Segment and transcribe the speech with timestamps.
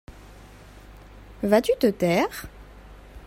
[1.43, 2.47] Vas-tu te taire?